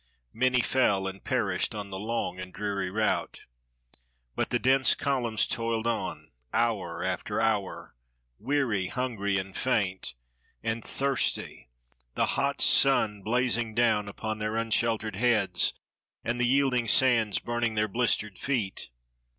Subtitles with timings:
[0.33, 3.41] Many fell and perished on the long and dreary route.
[4.35, 7.93] But the dense columns toiled on, hour after hour,
[8.39, 10.15] weary, hungry, and faint,
[10.63, 11.69] and thirsty,
[12.15, 15.75] the hot sun blazing down upon their unsheltered heads,
[16.23, 18.89] and the yielding sands burning their blistered feet.